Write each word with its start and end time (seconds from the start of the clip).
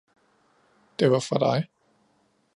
Det 0.95 1.09
var 1.11 1.19
fra 1.19 1.37
dig 1.39 1.69